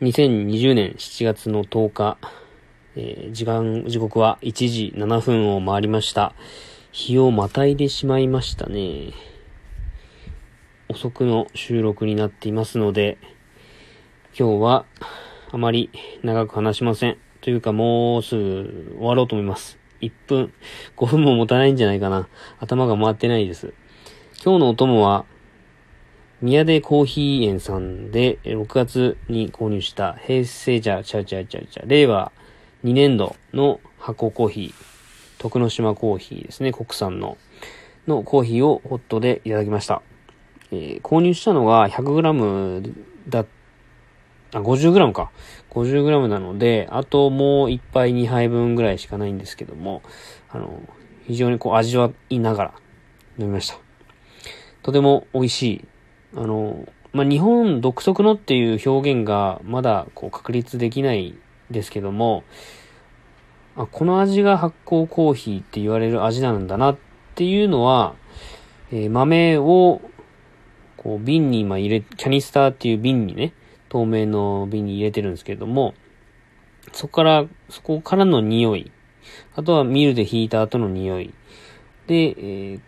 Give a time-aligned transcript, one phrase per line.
[0.00, 2.16] 2020年7月の10日、
[2.96, 6.32] えー、時間、時刻は1時7分を回りました。
[6.90, 9.12] 日をまたいでしまいましたね。
[10.88, 13.18] 遅くの収録になっていますので、
[14.38, 14.86] 今日は
[15.50, 15.90] あまり
[16.22, 17.18] 長く話しません。
[17.42, 19.78] というかもうすぐ終わろうと思います。
[20.00, 20.54] 1分、
[20.96, 22.26] 5分も持たないんじゃないかな。
[22.58, 23.74] 頭が回ってないです。
[24.42, 25.26] 今日のお供は、
[26.42, 32.32] 宮出コーヒー園さんで6月に購入した平成じゃ、ちゃうちゃちゃちゃ、令和
[32.82, 37.36] 2年度の箱コーヒー、徳之島コーヒーですね、国産の、
[38.06, 40.00] のコーヒーをホットでいただきました。
[40.72, 42.94] えー、購入したのが 100g
[43.28, 43.44] だ、
[44.54, 45.30] あ、50g か。
[45.68, 50.00] 50g なので、あともう1杯2杯分ぐらいしかないんですけども、
[50.48, 50.80] あの、
[51.26, 52.74] 非常にこう味わいながら
[53.38, 53.78] 飲みました。
[54.82, 55.84] とても美味しい
[56.34, 61.36] あの、まあ、日本独特のっていう表現がまだこう確立できない
[61.70, 62.44] ですけども、
[63.76, 66.98] あ、この味が発酵コーヒーって言われる味なんだなっ
[67.34, 68.14] ていうのは、
[68.92, 70.00] えー、豆を
[70.96, 73.54] こう瓶に今入れ、キャニスターっていう瓶にね、
[73.88, 75.94] 透明の瓶に入れてるんですけども、
[76.92, 78.92] そこから、そこからの匂い、
[79.54, 81.32] あとはミルで引いた後の匂い、
[82.06, 82.80] で、えー、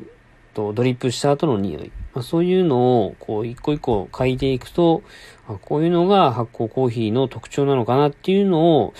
[0.53, 1.93] と、ドリップした後の匂い。
[2.15, 5.03] まあ、そういうのを、こう、一個一個嗅いでいくと、
[5.49, 8.95] あこういうのが発酵コーヒーの特徴なのかなっていうのを、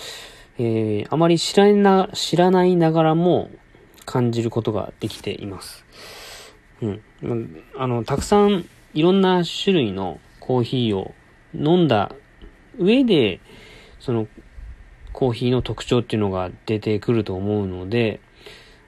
[0.57, 3.49] えー、あまり知らな、知らないながらも
[4.05, 5.85] 感じることができています。
[6.81, 7.01] うん。
[7.77, 11.13] あの、たくさんいろんな種類のコーヒーを
[11.53, 12.13] 飲んだ
[12.77, 13.39] 上で、
[13.99, 14.27] その、
[15.13, 18.19] コーヒーの特徴っていうのが出てくると思うので、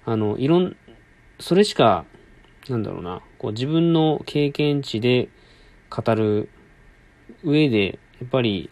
[0.05, 0.75] あの、いろん、
[1.39, 2.05] それしか
[2.69, 5.29] なんだろうな、こう自分の経験値で
[5.89, 6.49] 語る
[7.43, 8.69] 上で、やっぱり、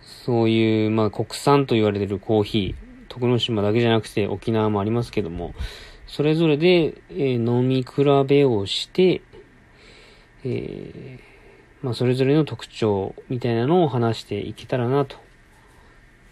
[0.00, 5.54] そういう、まあ国産と言われてるコーヒー、徳之島だけじゃなくて沖縄もありますけども、
[6.06, 9.20] それぞれで、えー、飲み比べをして、
[10.44, 11.20] えー、
[11.82, 15.16] まあそれぞれの特徴みたいなのを話していけたらなと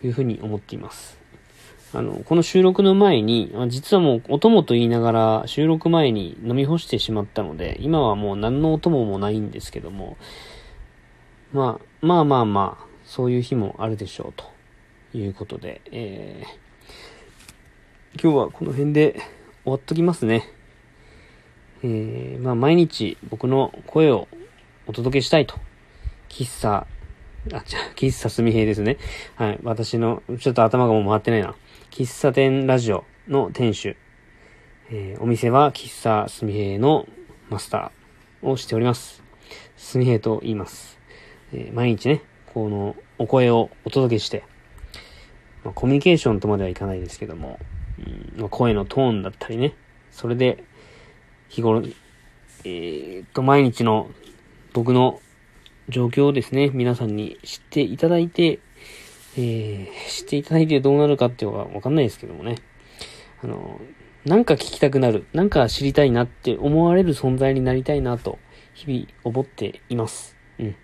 [0.02, 1.23] いうふうに思っています。
[1.94, 10.16] あの、この収録の前に、実はもうお供と言いながら収録前に飲み干してしまったので、今はもう何のお供もないんですけども、
[11.52, 14.44] まあ、まあまあまあ、そういう日もあるでしょうと
[15.16, 19.20] いうことで、えー、今日はこの辺で
[19.62, 20.50] 終わっときますね。
[21.84, 24.26] えー、まあ毎日僕の声を
[24.86, 25.54] お届けしたいと。
[26.28, 26.88] 喫茶、
[27.52, 28.96] あ、じゃあ喫茶すみへいですね。
[29.36, 29.60] はい。
[29.62, 31.54] 私の、ちょっと頭がもう回ってないな。
[31.90, 33.96] 喫茶店ラジオの店主、
[34.90, 37.06] えー、お店は喫茶すみへいの
[37.50, 39.22] マスターをしております。
[39.76, 40.98] すみへいと言います。
[41.52, 44.44] えー、毎日ね、このお声をお届けして、
[45.64, 47.58] まあ、コミュニケーションとまではいかないですけども、
[47.98, 48.02] う
[48.38, 49.74] んまあ、声のトーンだったりね、
[50.10, 50.64] それで
[51.48, 51.82] 日頃、
[52.64, 54.10] えー、っと、毎日の
[54.72, 55.20] 僕の
[55.88, 58.60] 状況をですね、皆さんに知っていただいて、
[59.36, 62.56] えー、知っていただいてどうなるかっていうのはわかんないですけどもね。
[63.42, 63.80] あの、
[64.24, 68.38] なんか聞きたくなる、なんか知りたいなって思われる存在になりたいなと、
[68.72, 70.36] 日々思っています。
[70.58, 70.76] うん。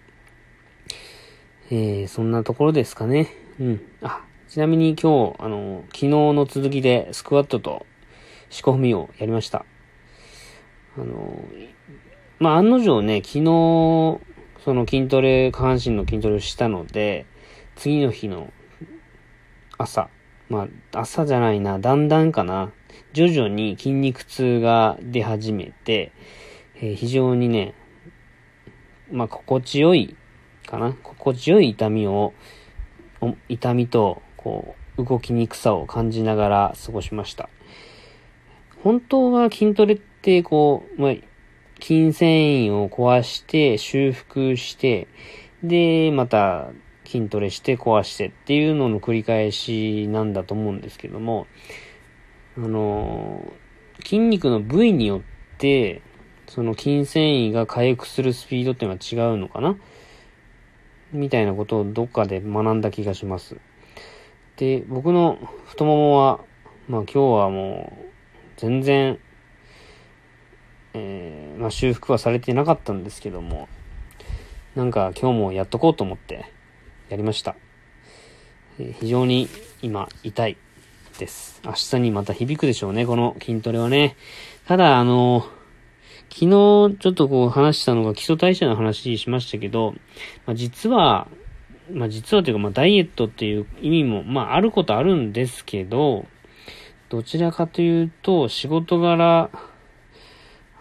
[1.71, 3.29] えー、そんなところですかね。
[3.59, 3.83] うん。
[4.03, 7.87] あ、ちなみに今日、あの、昨日の続きでスクワットと
[8.51, 9.65] 四股踏みをやりました。
[10.99, 11.45] あの、
[12.41, 14.21] まあ、案の定ね、昨日、
[14.65, 17.25] その筋トレ、下半身の筋トレをしたので、
[17.77, 18.53] 次の日の
[19.79, 20.11] 朝、
[20.51, 22.71] まあ、朝じゃないな、だんだんかな、
[23.15, 26.13] 徐々に筋肉痛が出始めて、
[26.77, 27.75] えー、非常にね、
[29.11, 30.15] まあ、心地よい
[30.67, 32.35] かな、心地よい痛みを、
[33.49, 37.49] 痛みと、こう、動きにくさを感じながら過ごしました。
[38.83, 41.15] 本当は筋トレって、こう、まあ、
[41.81, 42.29] 筋繊
[42.67, 45.09] 維を壊して、修復して、
[45.63, 46.71] で、また
[47.05, 51.47] 筋トレして壊してっていうのの繰り返しなんだと思うんですけども、
[52.57, 53.53] あの、
[54.03, 55.23] 筋肉の部位によっ
[55.59, 56.03] て、
[56.47, 59.77] その筋繊維が回復するスピードっていうのは違うのかな？
[61.13, 63.57] みたいなことをどっかで学んだ気がします。
[64.57, 66.41] で、僕の太ももは、
[66.89, 68.07] まあ今日はもう
[68.57, 69.19] 全然、
[70.95, 73.69] えー、まあ修復はされてなかったんですけども、
[74.75, 76.47] なんか今日もやっとこうと思って、
[77.09, 77.57] やりました。
[78.79, 79.49] え非常に
[79.83, 80.57] 今痛い
[81.19, 81.61] です。
[81.65, 84.17] 明日にまた響くでしょうね、この筋トレはね。
[84.67, 85.47] ただ、あの、
[86.31, 89.95] 昨日ちょっとこう話したのが基礎代謝の話しましたけど、
[90.47, 91.29] まあ、実は、
[91.93, 96.27] まあ実はというか、まあダイエットっていう意味も、まああることあるんですけど、
[97.09, 99.51] どちらかというと、仕事柄、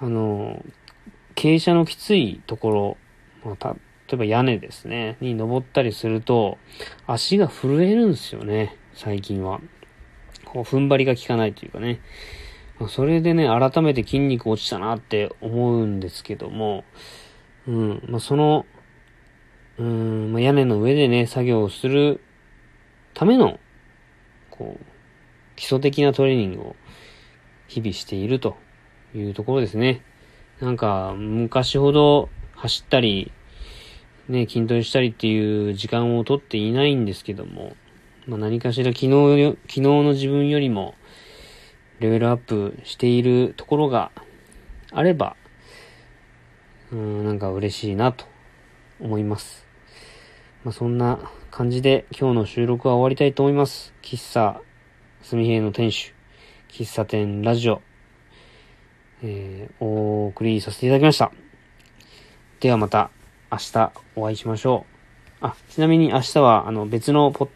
[0.02, 0.64] あの、
[1.36, 2.98] 傾斜のきついところ、
[3.44, 3.74] まあ、
[4.08, 6.58] 例えば屋根ですね、に登ったりすると、
[7.06, 9.60] 足が震えるんですよね、最近は。
[10.46, 12.00] こう、踏ん張りが効かないというかね。
[12.88, 16.86] それでね、改めて筋肉落ちたなって思うんですけども、
[17.68, 18.66] うん、まあ、その、
[19.78, 22.22] うん、まあ、屋根の上でね、作業をする
[23.14, 23.60] ための、
[24.50, 24.86] こう、
[25.58, 26.76] 基礎的なトレーニングを
[27.68, 28.56] 日々していると
[29.16, 30.02] いうところですね。
[30.60, 33.32] なんか、昔ほど走ったり、
[34.28, 37.76] ね、筋トレしたりっていう時間をとっていないんですけども、
[38.28, 40.96] まあ、何かしら昨日よ、昨日の自分よりも、
[42.00, 44.12] レベルアップしているところが
[44.92, 45.36] あれば、
[46.92, 48.26] うん、なんか嬉しいなと
[49.00, 49.68] 思います。
[50.64, 51.20] まあ、そんな
[51.52, 53.94] 感じで今日の収録は終わりたいと思います。
[54.02, 54.62] 喫茶、
[55.22, 56.14] すみへいの店主、
[56.70, 57.82] 喫茶店ラジオ、
[59.22, 61.32] えー、お送りさせていただきました。
[62.60, 63.12] ではまた
[63.52, 64.86] 明日お会いしましょ
[65.42, 65.46] う。
[65.46, 67.50] あ、ちなみに明日はあの別のポ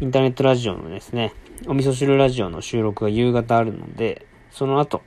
[0.00, 1.34] インターネットラジオのですね、
[1.66, 5.02] お味噌汁ラジオの収録が夕方あるので、その後、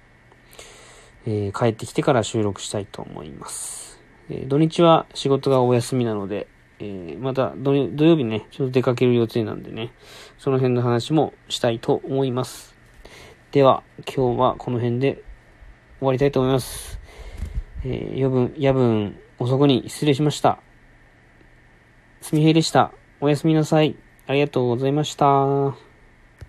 [1.26, 4.00] えー、帰ってきてから収録したいと思います。
[4.30, 6.48] えー、土日は仕事がお休みなので、
[6.80, 9.92] えー、また土曜日ね、ちょっと出かける予定なんでね、
[10.38, 12.76] その辺の話もしたいと思います。
[13.52, 15.24] では、今日はこの辺で
[16.00, 17.00] 終わりたいと思います。
[17.84, 20.60] えー、夜分、夜分遅くに失礼しました。
[22.22, 22.92] すみへいでした。
[23.22, 23.96] おやすみなさい。
[24.28, 25.95] ありがとうございました。